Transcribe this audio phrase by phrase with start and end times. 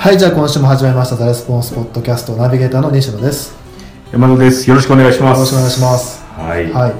[0.00, 3.54] はい、じゃあ今週も始まりました、ザレスポンスポッドキャストナビゲーターの西野です。
[4.10, 4.66] 山田です。
[4.66, 5.36] よろしくお願いします。
[5.36, 6.24] よろしくお願いします。
[6.24, 6.72] はい。
[6.72, 6.94] はい、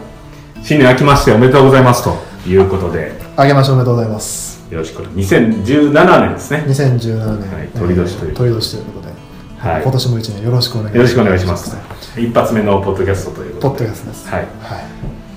[0.62, 2.14] 新年明けましておめでとうございますと
[2.46, 4.70] いうことで、あげましょうおめでとうございます。
[4.70, 5.02] よろしく。
[5.02, 6.64] 2017年ですね。
[6.68, 9.14] 2017年、はい鳥年というえー鳥年ということで、
[9.56, 9.82] はい。
[9.82, 10.96] 今年も一年よろしくお願いします。
[10.98, 12.20] よろしくお願いします。
[12.20, 13.86] 一発目のポッドキャストというポことで。
[13.86, 14.28] ッドキャストです。
[14.28, 14.40] はい。
[14.40, 14.84] はい。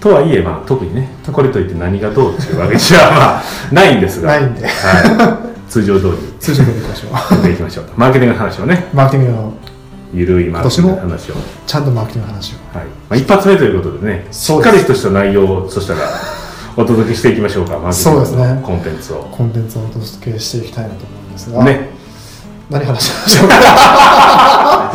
[0.02, 4.28] とはいえ、まあ、特にね、これといって何がどうっていうわけじゃ、まあ、ないんですが。
[4.36, 5.53] ないんではい。
[5.70, 7.14] 通常通り通常でいきましょう。
[7.14, 7.86] やっていきましょう。
[7.98, 9.54] マーケティングの話をね、マーケティングの、
[10.14, 11.36] ゆるいマーケティングの話を。
[11.66, 12.78] ちゃんとマーケティングの話を。
[12.78, 12.88] はい。
[12.88, 16.00] まあ、一発目ということでね、しっかりとした内容を、そしたら、
[16.76, 19.28] お届けしていきましょうか、マーケティングそうですねのコンテンツを。
[19.32, 21.90] コンテンツをお届けしていきたいなと思うんですが、ね。
[22.70, 23.56] 何話しましょうか？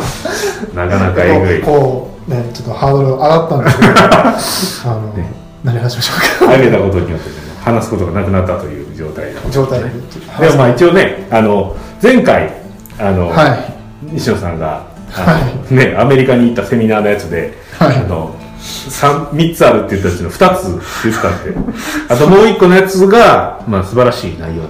[0.75, 1.61] なかなかえぐい。
[1.61, 5.31] こう、ね、ちょっとハードル上がったんですけど、 あの、ね
[5.63, 6.55] 何話しましょうか？
[6.57, 9.89] 上げたことによって、ね、話すことがなくなったという状態なの状態で。
[9.89, 12.51] でもまあ一応ね、あの前回
[12.99, 14.13] あの、はい。
[14.13, 20.63] 西野さんがあの、はねアメリカに行ったセミナーのやつで、はいあの 3, 3つあるって言ったうちの2つ
[21.03, 24.69] 言って、あともう1個のやつがまあ素晴らしい内容だ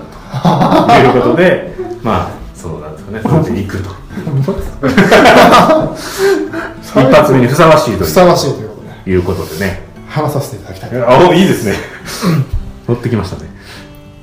[0.85, 3.89] ということで、 まあそうなんですかね、それで行くと。
[6.99, 9.89] 一発目にふさわしいとふさわしいということで、いうことでね。
[10.07, 10.89] 話させていただきたい。
[11.01, 11.73] あおいいですね。
[12.87, 13.49] 乗ってきましたね。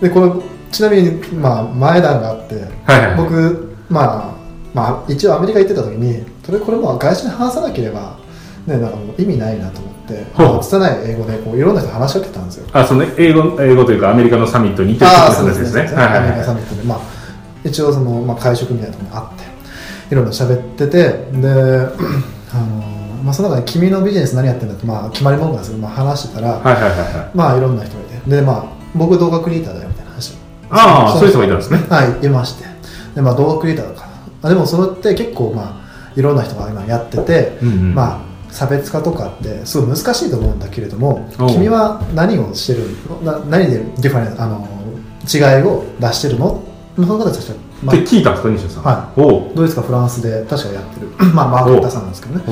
[0.01, 4.37] で、この、ちなみに、まあ、前段があって、はいはいはい僕、まあ、
[4.75, 8.19] まあ、一応アメリカ行ってた時に、それこれもう外資に話さなければ、
[8.67, 12.69] ね、なんかもう意味ないなと思って、ほうまあ拙い英語でこういろんな人と話しかけてたんですよ。
[12.73, 15.83] あ、その英語、英語というかアメリカのサミットに行ってるああ、ってそうで話ですすね。
[15.85, 15.95] ね。
[15.95, 16.47] はいはいアメリカはい。
[16.47, 16.99] サミットで、まあ、
[17.65, 20.99] 一応その、まあ、会食みたいなところにあって、いろいろ喋ってて、
[21.41, 21.49] で、
[22.53, 27.37] あの、まあ、その中で君のビジネス何やってんだって、まあ、決まり文句なんですけど、まあ、話してたら、はいはいはいはい。
[27.37, 29.86] まあ、いろんな人がいて、で、まあ、僕動画クリエイターだよみたいな話を。
[30.71, 31.79] ああ、そういう人がいたんですね。
[31.89, 32.65] はい、いまして。
[33.15, 34.09] で、まあ、動画クリエイターだから。
[34.43, 35.87] あでも、それって結構、まあ、
[36.17, 37.95] いろんな人が今やってて、うんうん。
[37.95, 42.89] まあ、差別化とかってすごい難しいと思うんだけれども君は何をしてる
[43.23, 44.67] な何でディファレンあの
[45.31, 46.63] 違いを出してるの？
[46.97, 47.97] まあその方たちは、まあ。
[47.97, 48.83] って聞いたんですか、西野さん。
[48.85, 49.55] はおう。
[49.55, 49.83] ドイツか？
[49.83, 52.45] フランスで確かやってる、まあ、マーケターさんなんですけどね。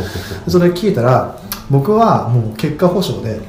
[0.46, 1.38] それ聞いたら
[1.70, 3.40] 僕はもう結果保証で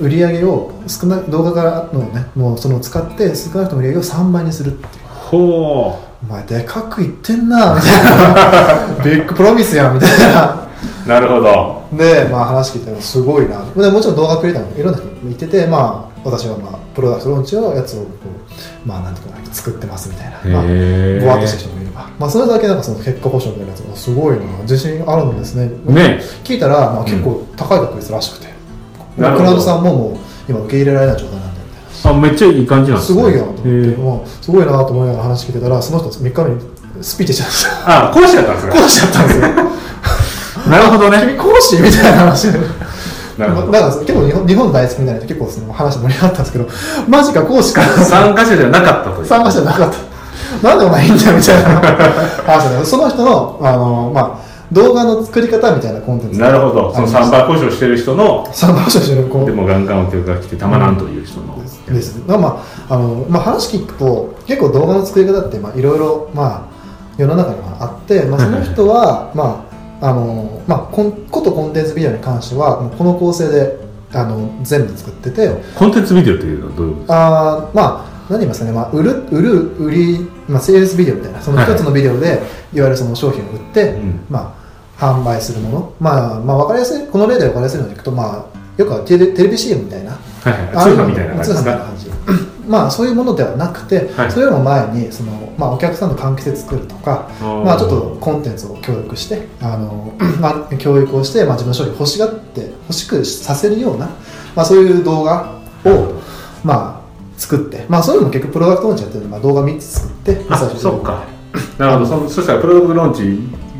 [0.00, 5.04] 売り上げを少な動画からのねもうその使って少なくとも売り上げを3倍にするっていう。
[5.04, 5.08] う。
[5.08, 9.04] ほお前でかく言ってんなみたいな。
[9.04, 10.68] ビッグプロミスやんみたいな。
[11.06, 11.08] う。
[11.08, 11.82] なるほど。
[11.92, 13.62] で、まあ、話聞いてもすごいな。
[13.76, 18.06] でもちろん動画クリエイターもいろんな人もいてて、まあ、私は、まあ、プロダクトローンチのやつをこ
[18.84, 20.62] う、まあ、なんていうかな作ってますみたいな、まあ、
[21.20, 24.42] ぼわっとした人もいれば、まあ、それだけなんかその結果保証みたいなやつがすごいな。
[24.62, 25.70] 自信あるんですね。
[25.84, 26.20] ね。
[26.42, 28.53] 聞いたら、まあ、結構高い確率らしくて、
[29.16, 30.16] クラウドさんももう
[30.48, 31.70] 今受け入れられない状態なんだみ
[32.02, 33.18] たいなあ、めっちゃいい感じなんですね。
[33.18, 37.72] すごいなと思って、もうすごいなと思いながら話聞いてたらその人3日目にスピーチしたんですよ。
[37.86, 39.48] あ、講師だったんですか講師だったんですよ。
[40.70, 41.18] なるほどね。
[41.20, 42.52] 君講師みたいな話。
[42.52, 42.58] で
[43.38, 43.72] なるほど。
[43.72, 46.68] だから結構日本日本大好きみたいな人結構その話盛り上がったんですけど
[47.08, 47.82] マジか講師か。
[47.82, 49.26] 参加者じゃなかったという。
[49.26, 50.14] 参加者じゃなかった。
[50.62, 51.68] なんでお前いいんだよみたいな
[52.46, 56.38] 話でその人のあの、まあ、動画の作り方みたいなコンテンツ。
[56.40, 56.94] なるほど。
[56.94, 61.62] その3倍交渉してる人の、参加者してるこうでもガンガンお客が来てたまらんという人の。
[61.86, 62.22] です。
[62.26, 66.74] まあまああの、まあ、話聞くと結構動画の作り方ってまあいろいろまあ
[67.18, 69.68] 世の中にはあって、まあ、その人はま
[70.00, 73.78] ああのまあコンことコンテンツビデオに関してはもうこの構成で
[74.12, 75.50] あの全部作ってて。
[75.76, 77.58] コンテンツビデオというのはどういうことですか？
[77.58, 82.40] あーまあ何言いますかね、まあ、売る売る売り、まあ、セールスビデオみたいなその一つのビデオで、
[82.74, 84.20] い、わゆるその商品を売って、うん。
[84.28, 84.54] ま
[84.98, 90.12] あ、販売するもの、まあまあ、分かりやすいこの例で分かりやすいのでいくと、まあ、よくあるテレテレビ CM みたいな。
[90.12, 90.18] は
[90.50, 90.94] いはい。
[90.94, 91.64] 通販みたいな感じ通販ですか？
[91.64, 92.10] みたいな感じ。
[92.66, 94.30] まあそういうものではなくて、はい。
[94.30, 97.28] それよりも前にその、まあ、お客さんの関係性作るとか、
[97.64, 104.08] まあ、ちょっとコンテンツを教育してあの、 まあ、教育をして、まあ、自分の商品を欲しがって欲しくさせるような、
[104.56, 106.14] まあ、そういう動画を、
[106.64, 107.04] まあ、
[107.38, 110.80] 作って、まあ、そういうのも結局プロダクトローンチやってるので、まあ、動画3つ作ってあ、最初に。
[110.80, 111.33] そっか。
[111.78, 112.06] なるほど。
[112.06, 113.38] そのそしたらプロダクトローンチ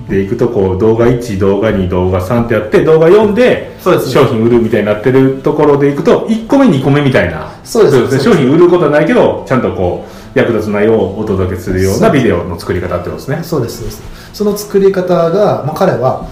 [0.08, 7.48] でいくとこう動画1、動画2、動画3ってやって動画4でそうです商品売るみたいになってるところでいくと1個目2個目みたいな。
[7.64, 10.04] そうです商品売ることはないけどちゃんとこ
[10.34, 13.40] う役立つ内容をお届けするようなビデオの作り方ってことですね。
[13.42, 14.02] そうですそうです。
[14.34, 16.26] その作り方が、まあ、彼は、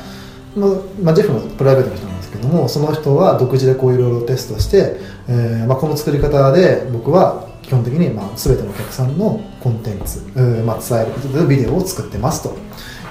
[0.56, 0.71] まあ
[1.03, 4.97] まあ、ジェフのプライベートの人なんですけどもその人は独自でこういろいろテストして、
[5.29, 12.55] えーまあ、この作り方で僕は基本的に、まあ、全てのお客さんのコンテンツ、えーまあ、伝えることでビデオを作ってますと。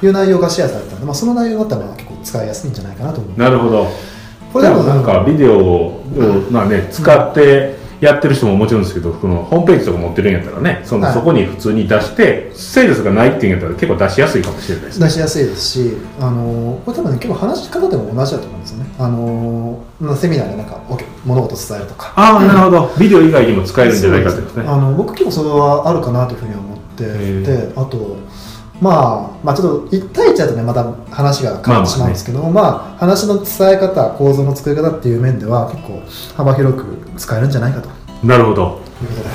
[0.03, 3.39] いう内容がシェアされたので、まあ、その内容だったらまあ結構使いやすいんじゃないかなと思う。
[3.39, 3.87] なるほど。
[4.51, 6.03] これでもなんかビデオを、
[6.49, 11.13] まあね、使ってやってる人ももちろんですけどこのホームページとか持ってるんやったらねその、はい。
[11.13, 15.05] そこに普通に出してセールスがないっていうんやったら結構出しやすいかもしれないですね。
[15.05, 18.85] 出しやすいですし、あのこれ多分ね、結構話し方でも同じだと思うんですよね。
[18.97, 22.13] あのまあセミナーでなんかオッケー物事伝えるとか。
[22.15, 22.91] ああなるほど。
[22.99, 24.65] ビデオ以外にも使えるんじゃないかってことです。
[24.65, 28.17] ねあの僕結構それはあるかなというふうに思ってへて、あと、
[28.81, 36.01] まあ、まあちょっと1対1だとね、また話が変わってしまうんですけども、まあ話の伝え方、構造の作り方っていう面では結構
[36.35, 36.85] 幅広く
[37.15, 37.87] 使えるんじゃないかと。
[37.87, 37.91] い
[38.23, 38.65] うなるほど。
[38.65, 39.29] ことで、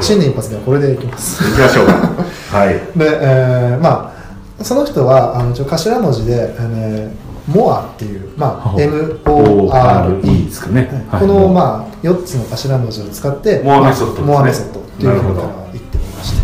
[0.00, 1.42] 新年一発目はこれでいきます。
[1.44, 1.86] 行きましょう。
[1.86, 1.92] か
[2.58, 2.74] はい。
[2.74, 4.20] で、えーまあ
[4.64, 11.20] その人はあの一応頭文字で、えー、 MORE っていう、まあ、MORE ですかね、はい。
[11.20, 14.22] この、まあ、4つの頭文字を使って MORE メソッド。
[14.22, 16.42] MORE メソッドっていうふうに言ってみまして。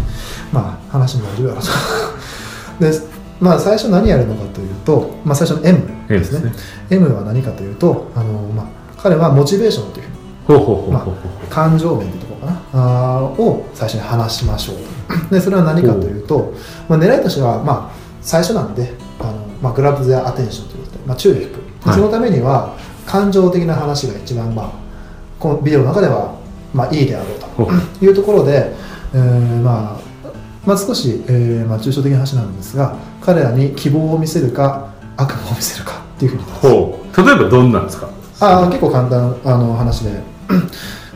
[0.50, 2.15] まあ話も大丈夫だろうと
[2.80, 2.92] で
[3.40, 5.78] まあ最初何やるのかというと、まあ、最初の M
[6.08, 6.40] ですね。
[6.40, 6.96] M ですね。
[6.96, 10.06] M は何かというとあの、まあ、彼はモチベーションという
[11.50, 12.62] 感情面ってとこかな。
[12.72, 14.76] あーを最初に話しましょう
[15.32, 16.52] でそれは何かというと、
[16.88, 21.94] まあ、狙いとしては、まあ、最初なんであの、まあ、グラブズやアテンションということで、まあ、注意を引くではい。
[21.94, 22.76] そのためには
[23.06, 24.70] 感情的な話が一番、まあ、
[25.38, 26.34] このビデオの中では、
[26.74, 27.70] まあ、いいであろうと
[28.04, 28.72] いうところで、
[29.14, 30.05] えーまあ
[30.66, 37.26] まあ、少し、えーまあ、抽象的な話なんですが彼らに希望を見せるか悪夢を見せるかっていうふうにほう。
[37.26, 38.08] 例えばどんなんですか？
[38.40, 40.20] あー結構簡単あの話で、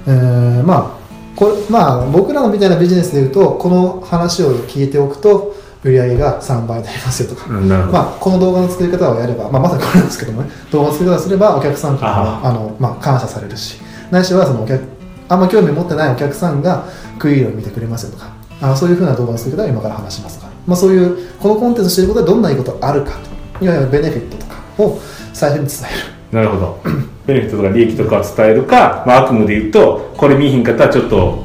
[0.06, 1.00] えーまあ
[1.36, 10.50] これまあ、僕らのみたいなビジネスでいうとこの話を聞いておくと売り上げが3倍になりますよとか、まあ、この動画の作り方をやれば、まあ、まさにこれなんですけどもね。
[10.70, 13.80] 動画の作り方をすればお客さんからもああの、まあ、感謝されるし。
[14.10, 14.82] ないしはそのお客
[15.28, 23.12] あんま興味持ってないお客さんが食い入るを見てくれますよとかあそういうふうな動画の作り方を今から話しますとか、まあ、そういうこのコンテンツをしていることでどんないいことがあるか
[23.58, 23.64] と。
[23.64, 24.98] いわゆるベネフィットとかを
[25.32, 26.36] 最初に伝える。
[26.36, 26.80] なるほど。
[27.26, 31.44] ベネフィットとか利益とかを伝えるか、まあ、悪夢で言うとこれ見えひんかったらちょっと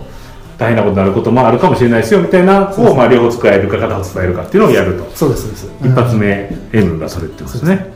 [0.58, 5.06] 大変なことになることもあるかもしれないですよみたいなをまあ両方使えるか片方伝えるかっていうのをやると。
[5.14, 5.68] そうですそうです。
[5.84, 7.66] 一発目 M がそれってことです。
[7.66, 7.94] ね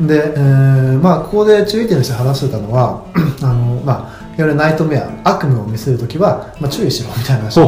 [0.00, 3.04] で、えーまあ、ここで注意点として話してたのは
[4.38, 7.60] いわゆるナイトメア悪夢を見せるときは、まあ、注意しろみたいな話。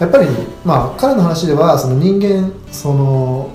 [0.00, 0.26] やっぱり、
[0.64, 3.50] まあ、彼の話ではその人間その、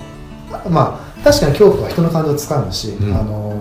[0.70, 3.14] まあ、確かに恐怖は人の感情をつかむし、うん。
[3.14, 3.54] あの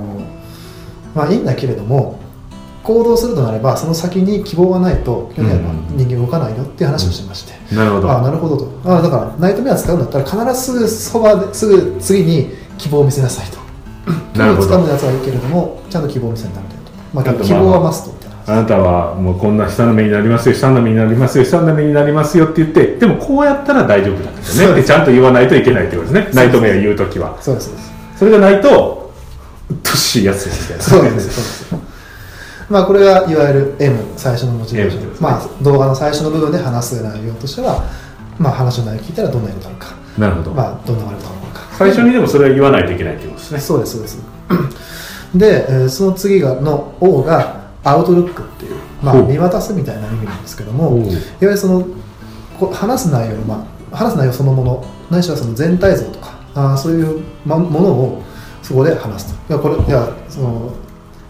[1.14, 2.20] まあ、いいんだけれども
[2.84, 8.10] 行動するとなればその先に希望がないと基本的にはうん人間動かないよっていう話をしてまして、うなるほど。
[8.10, 8.82] ああなるほどと。
[8.84, 13.60] ああだからナイトメア使うんだったら必ずすぐそばですぐ次に希望を見せなさいと。
[14.38, 14.76] なるほど。
[14.76, 16.76] 掴むやつはいいけれどもちゃんと希望を見せるたいなと、
[17.14, 24.62] まあ、希望はマストあなたはもうこんな悲惨な目になりますよ悲惨な目になりますよ悲惨な目になりますよって言ってでもこうやったら大丈夫なんです。
[24.62, 26.34] よねってちゃんと言わないといけないってことですね。
[26.34, 27.42] ナイトメア言うときは。
[27.42, 27.72] そうです。
[28.18, 29.14] それがないと
[29.70, 30.82] うっとうしいやつですね。
[30.82, 31.30] そうなんです。
[31.30, 31.94] そうです。
[32.70, 37.84] まあこれがいわゆる M 最初のモチベーション、まあ動画の最初の部分で話す内容としては
[38.38, 39.88] まあ話の内容を聞いたらどんなことがあるか。
[40.18, 41.62] なるほど、まあどんな悪とが起こるか。
[41.78, 43.60] 最初にでもそれは言わないといけないってことですね。
[43.60, 44.22] そうですそうです。
[45.36, 47.53] で、えーその次がの O が
[47.84, 51.86] アウトルックっていう、まあ、見渡すみたいな意味なんですけどもいわゆるその
[52.60, 58.24] こ話す内容、まあ、話す内容そのものないしはその全体像とかあーそういうまものを
[58.62, 59.54] そこで話すと。
[59.54, 60.74] いやこれいやその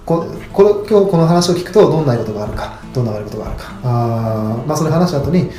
[0.06, 3.72] ここれ今日この話を聞くとどんないいことがあるかどんな悪いことがあるか。
[3.84, 5.50] あー、まあ、それ話した後に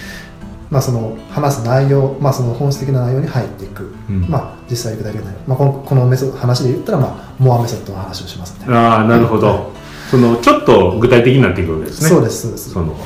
[0.71, 4.23] まあ、その話す内容、まあ、その本質的な内容に入っていく、うん。
[4.29, 9.71] まあ、実際具体的な内容、まあ、このこのメソ話で言ったら、まあ、モアメソッドの話をしますみたいな、ああなるほど、
[10.11, 12.09] そのちょっと具体的になっていくわけですね。
[12.09, 12.71] そうですそうです。
[12.71, 12.97] その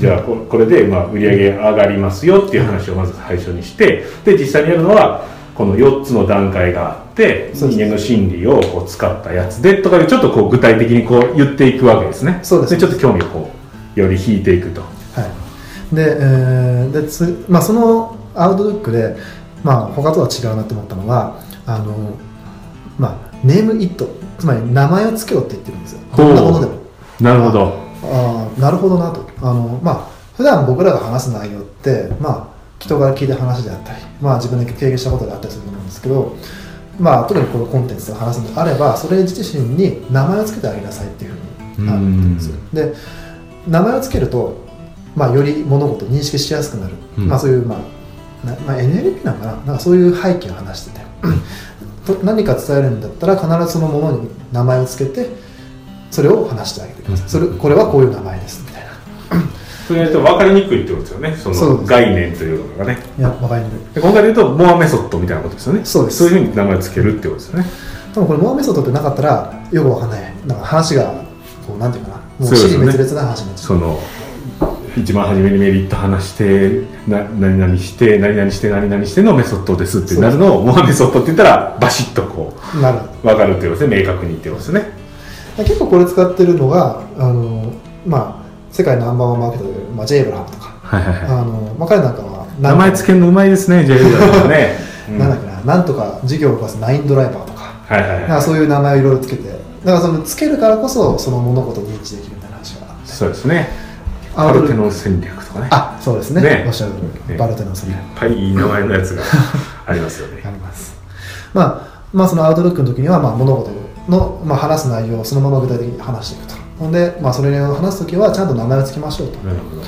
[0.00, 12.40] じゃあここれでまあ売り上げ上がりますよっていう話をまず最初にしてで実際にやるのはこの4つの段階があって人間の心理をこう使ったやつでとかでちょっとこう具体的にこう言っていくわけですね。
[12.42, 12.76] そうです。
[12.76, 13.50] ちょっと興味をこ
[13.96, 14.82] うより引いていくと。
[14.82, 14.86] は
[15.92, 19.16] い、で,、えーでつまあ、そのアウトルックで、
[19.64, 22.14] まあ、他とは違うなと思ったのはあの、
[22.98, 26.00] まあ、ネームイットつまり名前を付けろって言ってるんですよ。
[26.16, 26.72] どんなものでも。
[27.20, 27.86] なるほど。
[28.04, 29.28] あーなるほどなと。
[29.40, 36.36] あの、まあ普段僕らが話す内容って、まあ、人から聞いた話であったり、まあ、自分で経験したことであったりすると思うんですけど、
[37.00, 41.32] まあ、特にこのコンテンツで話すのであればそれ自身に名前を付けてあげなさいっていう
[41.76, 42.56] ふうにあるんですよ。
[42.72, 42.94] で
[43.66, 44.56] 名前を付けると、
[45.14, 47.28] まあ、より物事を認識しやすくなる、うん。
[47.28, 49.52] まあ、そういう、まあなまあ、NLP なのかな。
[49.52, 51.06] なんかそういう背景を話してて。
[51.75, 51.75] と
[52.22, 55.28] 何か伝えるんだったら必ずそのものに名前を付けて
[56.10, 58.90] それを話してあげてください、それこれはこういう名前ですみたいな。
[59.86, 61.36] それやると分かりにくいってことですよね。
[61.36, 62.98] その概念というのがね。
[63.18, 63.94] いやわかりにくい。
[63.94, 65.84] で今回で言うと MORE メソッドみたいなことですよね。
[65.84, 66.18] そうです。
[66.18, 67.66] そういうふうに名前を付けるってことですよね。
[68.14, 70.34] 多分これ MORE メソッドってなかったらよくわかんない。
[70.46, 71.24] なんか話が
[71.66, 72.16] こうなんていうかな。
[72.16, 72.70] もうそうですよね。
[72.72, 74.00] 支離滅裂な話になっちゃそうの
[74.96, 84.02] 一番初めにメリット話してな何々して何々して何々してのメソッドですってなるのを MORE メソッドって言ったらバシッとこなるう分かるっていうことですね。
[84.02, 84.90] 明確に言ってますね。
[85.58, 87.72] 結構これ使ってるのがあの
[88.06, 90.76] まあ世界ナンバーワンマーケットで、まあ、ジェイブラムとか。
[90.82, 91.22] はいはいはい。
[91.24, 95.18] あの、まあ、彼なんかは名前つけるのうまいですね J だとね、うん。
[95.18, 98.20] なんだっけな、なんとか事業を動かすナインドライバーとか、はいはいはい。
[98.20, 103.85] なんかそういう名前をいろいろつけて、だからそのつけるからこそ、その物事を認知できるみたいな話があって、そうですね
[104.36, 105.68] あパルテノン戦略とかね。
[105.70, 106.64] あそうですね、ね。
[106.66, 107.38] おっしゃる通り、ね。
[107.38, 109.22] バルテノン戦いっ略ぱいいい名前のやつが
[109.86, 110.42] ありますよね。
[110.44, 110.94] あります。
[111.54, 113.70] まあ、まあ、そのアウトルックの時には、まあ、物事
[114.08, 116.54] の、まあ、話す内容をそのまま具体的に話していくと。
[116.78, 119.38] ほんで、まあ、それを話す時はちゃんと名前をつけましょうと。
[119.38, 119.82] なるほど。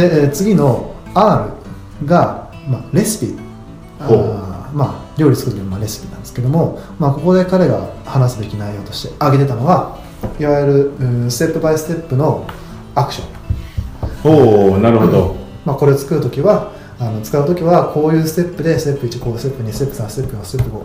[0.00, 1.44] で、えー次の R
[2.06, 3.38] が、まあ、レシピ。
[4.00, 9.98] あまあ、料理作る時のまあレシピなんですけども、まあ、ここで彼が話すべき内容として挙げてたのは
[10.38, 12.46] いわゆるうんステップバイステップの
[12.94, 13.28] アクション、
[14.24, 20.84] おおなるほど、まあ、これを作る時はあの使う時はこういうステップでステップ1こうステップ2ステップ3ステップ4ステップ5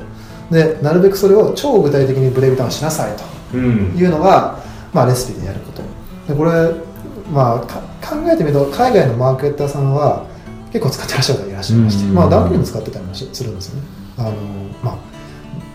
[0.52, 3.24] でなるべくそれを超具体的にブレイクダウンしなさいと。
[3.56, 3.98] うん。
[3.98, 4.60] いうのが、
[4.94, 5.82] まあ、レシピでやること。
[6.32, 6.52] でこれ、
[7.32, 10.26] まあ、か考えてみると海外のマーケッターさんは
[10.72, 12.14] 結構使ってらっしゃる方いらっしゃいまして、うん。
[12.14, 13.88] まあ、ダンピング使ってたりもしするんですよね。
[14.18, 14.32] あの、
[14.84, 14.96] まあ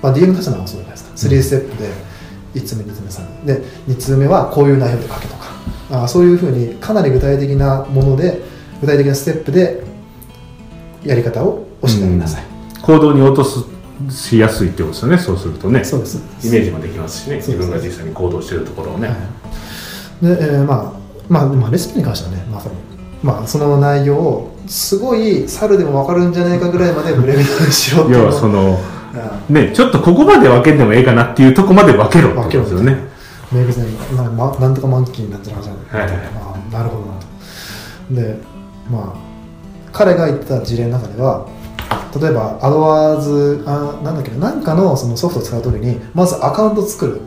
[0.03, 1.29] まあ、DM 立つのもそうじゃないですか。
[1.29, 1.91] 3ステップで
[2.55, 5.58] 1つ目2つ目3つ目で2つ目はこういう内容で書けとか
[5.91, 8.41] あそういうふうにかなり具体的なもので
[8.81, 9.83] 具体的なステップで
[11.05, 12.45] やり方を教えてあげなさい、
[12.83, 13.65] 行動に落とす
[14.11, 15.85] しやすいってことですよねそうするとね。
[15.85, 16.19] そうです。
[16.47, 17.37] イメージもできますしね。
[17.37, 19.17] 自分が実際に行動してるところをね、はい。
[20.27, 20.99] で、えーまあ
[21.29, 22.75] まあ、まあレシピに関してはねまさに、
[23.23, 28.79] まあ、その内容をすごい猿でも分かるんじゃないかぐらいまでブレイクダウンしろっていう要はその
[29.49, 33.08] うねちょっとここまで分けんでもええかなっていうとこまで分けろってことですよね
[33.53, 33.85] メイク戦
[34.17, 36.17] なんか、ま、なんとかマンキーになってるはずなんだはいはい。
[36.33, 37.27] まあ、なるほどなと。
[38.15, 38.37] で
[38.91, 39.29] まあ
[39.93, 41.47] 彼が言ってた事例の中では
[42.21, 47.21] 例えばアドワーズあなんだっけななんかのそのソフトを使うときにまずアカウント作る。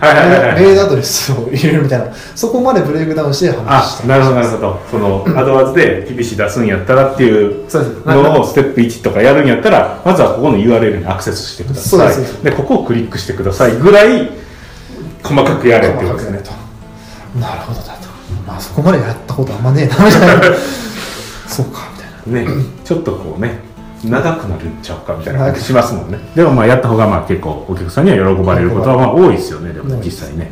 [0.00, 2.14] メールアドレスを入れるみたいな。
[2.34, 4.08] そこまでブレイクダウンして話あした。
[4.08, 4.80] なるほどなるほど。
[4.90, 7.66] そのアドワーズで厳しい出すんやったらっていう
[8.06, 12.08] のをステップ1とかやるんやったらまずはここの URL にアクセスしてください。
[12.08, 12.32] です。
[12.32, 14.30] そうででここをクリックしてくださいぐらい
[15.22, 16.38] 細かくやれってことですね。
[16.38, 16.50] と
[17.38, 18.08] なるほどだと。
[18.46, 20.56] まあそこまでやったことあんまねえなみたいな。
[21.46, 22.64] そうかみたいなね。
[22.84, 23.60] ちょっとこうね
[24.04, 26.18] 長くなるんちゃうかみたいな感じしますもんね。
[26.34, 29.72] でもまあやった方がまあ結構お客さんには喜ばれることはまあ多いですよね。
[29.72, 30.50] でも実際ね。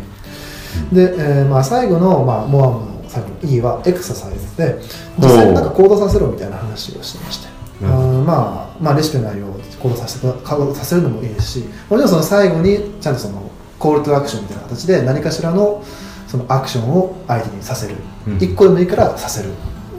[0.93, 4.79] で、えーまあ、最後の、まあ、モアムの最後の E はエクササイズで
[5.19, 7.49] 実際になんか行動させろみたいな話をしてまして、
[7.83, 7.91] うん。
[7.91, 13.48] あーまあ、まあレシピの内容を行動させて行動させるのもいいですしもちろんその最後にちゃんとその
[13.79, 15.85] コールトゥアクションみたいな形で何かしらの
[16.27, 18.39] そのアクションを相手にさせる、うん。
[18.39, 19.51] 1個でもいいからさせる。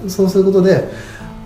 [0.07, 0.89] そうすることで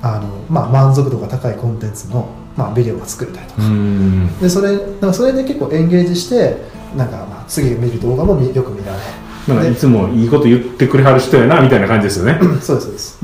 [0.02, 3.63] あの、まあ、満足度が高いコンテンツの、まあ、ビデオが作れたりとか。
[3.63, 4.40] うん。
[4.40, 6.58] でそれなんかそれで結構エンゲージして
[6.96, 9.00] なんかまあ次見る動画も見よく見られ
[9.48, 12.40] なんかでいつもいいこと言ってくれはる人やなみたいな感じですよね。
[12.40, 13.20] そうですそうです。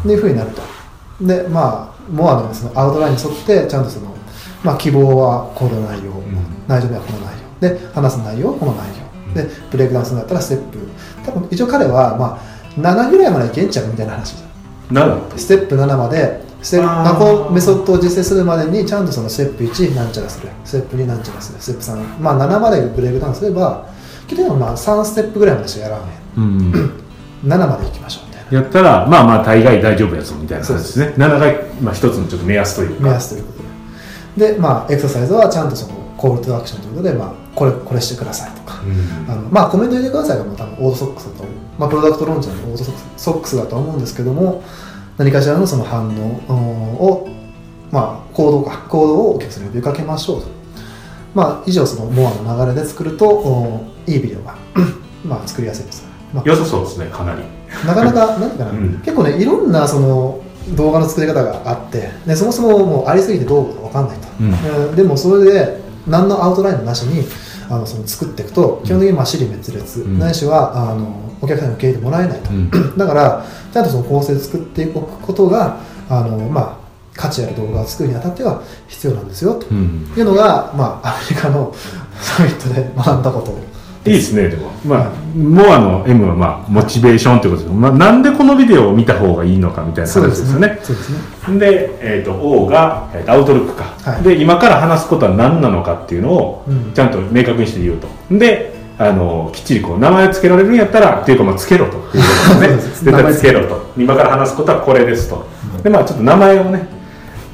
[0.00, 0.62] っていうふうになると。
[1.20, 4.14] でまあ MORE のそのアウトラインに沿ってちゃんとその、
[4.64, 6.12] まあ、希望はこの内容、
[6.66, 9.10] 内情ではこの内容で話す内容はこの内容。
[9.34, 10.78] でブレイクダウンするんだったらステップ。
[11.24, 14.34] 多分一応彼はまあ7ぐらいまでいけんちゃうみたいな話
[14.90, 20.48] なるほどステップ7までステップこのメソッドを実践するまでにちゃんとそのステップ1なんちゃらする。
[20.64, 21.60] ステップ2なんちゃらする。
[21.60, 23.86] ステップ3まあ7までブレイクダウンすれば
[24.26, 27.02] 結局まあ3ステップぐらいまでしかやらんねどうん
[27.44, 28.58] 7までいきましょうみたいな。
[28.58, 31.14] やったらまあまあ大概大丈夫やぞみたいな感じですね。
[31.16, 33.04] 7がまあ一つのちょっと目安というか。
[33.04, 34.52] 目安ということで。
[34.54, 39.32] でまあエクササイズはちゃんとそのコールトゥアクションということで、まあ、これこれしてくださいとか、うん。
[39.32, 44.62] あのまあコメント入れてくださいがもう多分オートソックスだと思う、まあ、プロダクトローンチのオートソックスソックスだと思うんですけども
[45.18, 46.26] 何かしらのその反応
[47.04, 47.28] を
[47.90, 50.48] まあ行動か行動をお客さんに呼びかけましょうと。
[51.34, 54.56] まあ以上そのモアの流れで作るとおいいビデオが
[55.24, 56.04] まあ作りやすいです、
[56.34, 57.42] まあ良さそうですねかなり。
[57.86, 58.98] なかなか、なんていうかな、うん。
[58.98, 60.42] 結構ね、いろんなその
[60.76, 64.50] 動画の作り方があって、でそもそももうありすぎてどうかわかんないと、うん。
[64.50, 67.24] えーでもそれで、何のアウトラインもなしに
[67.68, 70.18] あのその作っていくと、基本的にまあ尻滅裂、うん。
[70.18, 72.70] ないしはあのお客さんに受け入れてもらえないと、うん。
[72.98, 75.76] だから、ちゃんとその構成作っておくことが、
[76.08, 76.80] あのまあ、
[77.14, 80.10] 価値ある動画を作るにあたっては必要なんですよとうん。
[80.16, 81.72] いうのが、まあ、アメリカの
[82.20, 83.52] サミットで学んだこと
[84.06, 84.70] いいですねでも。
[84.84, 87.70] まあモアの M はまあモチベーションということです。
[87.70, 90.80] けど、まあ、なんでこのビデオを見た方がいいのかみたいな話ですよね。
[90.82, 91.12] そうです
[91.52, 91.58] ね。
[91.58, 94.22] で、えー、と O が、えーとアウトルックか、はい。
[94.22, 96.92] で今から話すことは何なのかっていうのをうん。
[96.94, 98.08] ちゃんと明確にして言うと。
[98.30, 101.96] であのきっちりこう名前を付けられるんやったらっていうかまあ付けろと。
[101.96, 103.02] いうことです。
[103.02, 103.92] ね絶対付けろと。
[103.96, 105.46] 今から話すことはこれですと。
[105.82, 106.86] でまあちょっと名前をね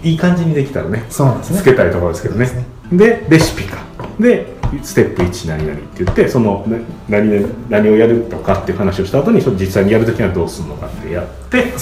[0.03, 1.59] いい感じにできたらねそうなんですね。
[1.59, 2.67] つけたいところですけどね。
[2.93, 3.79] でレシピか。
[4.19, 11.73] でステップ1何々って言ってそのな何々何をやるとかっていう話をした後に実際にやるときにはどうするのかってやって、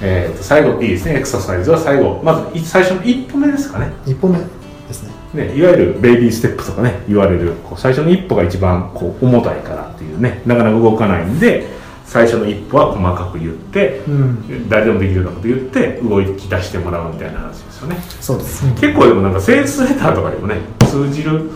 [0.00, 1.16] えー、と最後いいですね。
[1.16, 2.20] エクササイズは最後。
[2.22, 3.92] まずい最初の一歩目ですかね。
[4.06, 4.44] 一歩目で
[4.92, 5.12] すね。
[5.34, 11.66] ねいわゆるベイビーステップとかね言われるこう最初の一歩が一番こう重たいからっていうねなかなか動かないんで
[12.08, 14.68] 最初の一歩は細かく言って、うん。
[14.68, 17.96] 誰でもできるようなこと言って動き出してもらうみたいな話ですよね。
[18.20, 18.64] そうです。
[18.80, 20.56] 結構でもなんかセールスレターとかにもね
[20.90, 21.50] 通じる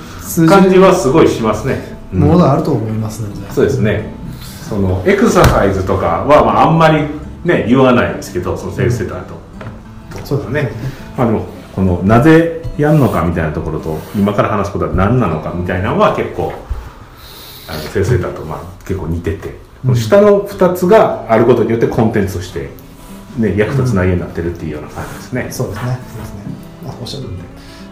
[0.48, 4.12] 感じはすごいしますね、うんものがあると思いますのでそうですね。
[4.68, 7.04] そのエクササイズとかは、まあ、あんまり
[7.44, 9.34] ね言わないんですけどそのセールスレターと、
[10.24, 10.70] そうですね。
[11.16, 16.52] まあでもこのなぜやるのかみたいなところと今から話すことは何なのかみたいなのは結構
[17.68, 19.48] あのセールスレターとまあ結構似てて、
[19.82, 22.68] この下の2つがあることによってコンテンツとして、
[23.38, 25.98] ね、役立つ内容になってるっていうような感じですね、そうですね。
[26.08, 26.42] そうですね、
[26.84, 27.42] まあ、おっしゃるんで。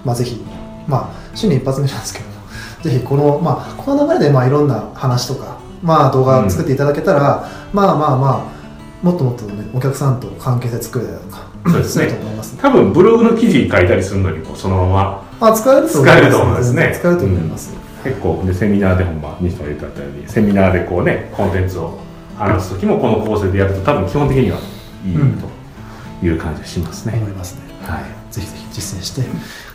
[0.04, 0.44] まあぜひ
[0.90, 2.34] まあ週に一発目なんですけども
[2.82, 8.60] ぜひこのまあこの流れでまあいろんな話とかまあ動画作っていただけたら、まあまあまあ
[9.02, 12.06] もっともっとねお客さんと関係性作れたりとかそうですね。
[12.06, 16.18] ると思います多分ブログの記事書いたりするのにもそのまままあ使えると思います。
[16.18, 16.92] 使えると思いますね。
[16.98, 17.72] 使えると思います、
[18.04, 21.98] 結構でセミナーでほんま西野が言ったようにセミナーでこうねコンテンツを
[22.36, 24.58] 話す時もこの構成でやると多分基本的には
[25.04, 25.38] いいうん。
[25.40, 27.62] という感じがしますね、思いますね。
[27.82, 28.04] はい。
[28.32, 29.22] ぜひぜひ実践して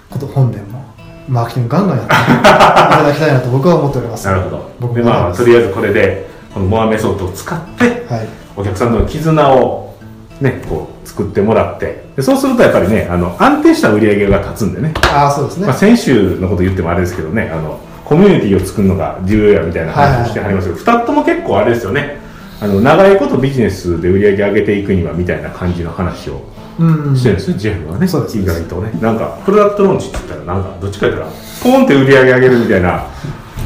[0.10, 0.84] こと本年も
[1.28, 4.26] マーケティングガンガンやっていただきたいなと僕は思っております。
[4.28, 4.72] なるほど。
[4.80, 8.28] 僕もでまあとりあえずこれでこのモアメソッドを使ってはい。
[8.56, 9.98] お客さんとの絆を
[10.40, 14.94] ねこう作ってもらってでそうするとやっぱりねあの安定した売り上げが立つんでね。
[15.04, 22.20] ああそうですね、まあ、先週のこと言ってもあれですけどねあのコミュニティを作るのが重要やみたいな話をしてはりますけど、2つとも結構あれですよね。
[22.62, 26.42] あの長いことビジネスで売り上げ上げていくにはみたいな感じの話をうん
[26.78, 28.08] してるんですね、ジェフはね。
[28.08, 28.38] そうです。
[28.38, 28.92] 意外とね。
[29.02, 31.32] なんかプロダクトローンチって言ったらなんかどっちか言ったら
[31.64, 33.06] ポンって売り上げ上げるみたいな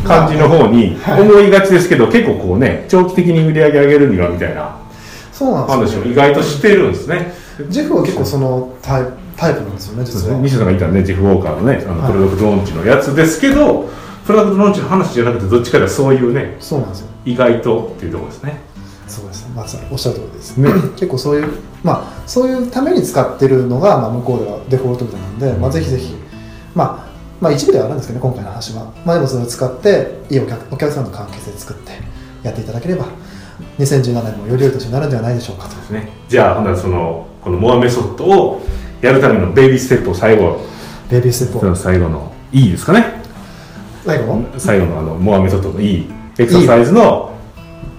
[0.06, 1.22] 感じの方にはい。
[1.22, 4.78] 思いがちですけど、結構こうね長期的に売り上げ上げるにはみたいな
[5.32, 7.34] そうなんですよ話を意外としてるんですね。
[7.70, 10.22] ジェフは結構そのタイプタイプなんですよね実は。
[10.22, 10.44] そうですね。
[10.44, 12.12] 西野さんが言ったねジェフ・ウォーカーのねあのはい。
[12.12, 13.90] プロダクトローンチのやつですけど、
[14.26, 17.08] プロダクトローンチの話じゃなくてどっちかではそういうねそうなんですよ。
[17.26, 18.62] 意外とっていうところですね
[19.10, 21.52] そうですまさにおっしゃる通りです、結構そういう
[21.84, 26.16] まあそういうために使ってるのが、まあ、向こうではデフォルトみたいなんで、まあ、ぜひぜひ
[26.76, 27.10] まあ
[27.42, 28.94] まあ一部ではあるんですけどね今回の話は。
[29.06, 31.92] まあでもそれを使っていいお客お客さんの関係性作って
[32.44, 33.06] やっていただければ
[33.80, 35.76] 2017年もより良い年になるんではないでしょうかと。
[35.76, 36.10] ですね。
[36.28, 38.62] じゃあほんならそのこのモアメソッドを
[39.02, 40.60] やるためのベイビーステップを最後。
[41.10, 41.76] ベイビーステップを。
[41.76, 43.22] 最後のいいですかね。
[44.06, 44.36] 最後？
[44.36, 46.12] の最後のあのモアメソッドのいい。
[46.38, 47.34] エクササイズの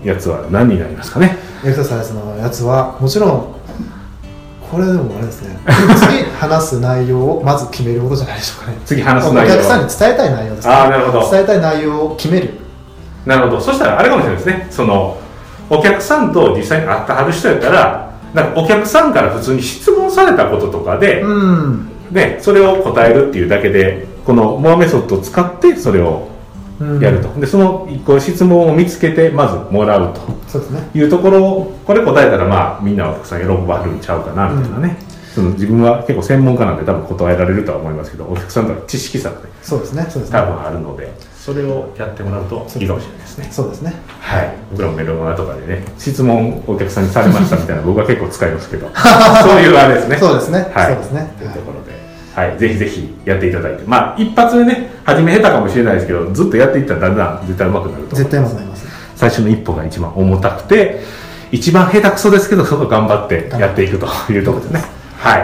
[0.05, 1.37] やつは何になりますかね？
[1.65, 3.55] エクササイズのやつはもちろん
[4.71, 5.59] これでもあれですね。
[5.67, 8.79] 次話す内容をまず決めることじゃないでしょうかね。
[8.85, 10.75] 次話すお内容客さんに伝えたい内容ですね。
[10.75, 11.31] ああなるほど。
[11.31, 12.51] 伝えたい内容を決める。
[13.27, 13.61] なるほど。
[13.61, 14.69] そしたらあれかもしれないですね。
[14.71, 15.19] その
[15.69, 21.89] お客さんと実際に会ったはる人やったらなんかお客さんから普通に質問されたこととかで、うん。
[22.13, 26.40] でそれを答えるっていうだけでこのモアメソッドを使ってそれをうん
[27.01, 30.21] やると、でそのこう質問を見つけてまずもらうと。
[30.95, 34.97] いうところをこれ答えたらまあみんなお客さん喜ばはるんちゃうかなみたいなね、
[35.35, 40.39] その自分は結構専門家なんで多分答えられるとは思いますけどお客さんとは知識差がねそうですねそうですね。
[40.39, 43.49] 多分あるのでそれをやってもらうといいかもしれないですね。
[43.51, 43.95] そうですね。
[44.21, 44.57] はい。
[44.71, 48.91] 僕らもメルマガとかでね質問お客さんにされましたみたいな僕は結構使いますけど。
[49.43, 50.17] そういうあれですね。
[50.19, 50.71] そうですね。
[50.75, 50.87] はい。
[50.87, 51.35] そうですね。
[51.39, 51.93] というところで、
[52.35, 58.87] はい、ぜひぜひやっていただいて、まあ、一発目ね、初め下手かもしれないですけど、ずっとやっていったらだんだん絶対上手くなると絶対うまくなります。
[59.17, 61.01] 最初の一歩が一番重たくて、
[61.53, 64.85] 一番下手くそですけど、そこ頑張ってやっていくというところですね。
[65.19, 65.39] は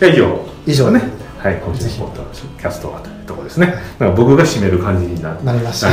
[0.00, 0.10] い。
[0.10, 0.46] 以上。
[0.66, 1.02] 以上ね。
[1.38, 2.22] はい、今週のポッド
[2.58, 3.74] キャストはというところですね。
[3.98, 5.88] なんか僕が締める感じにななりました。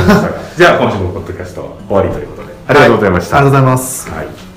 [0.56, 3.38] じゃあ今週のポッドキャストは終わりということで、ありがとうございました。
[3.38, 4.10] ありがとうございます。
[4.10, 4.47] はい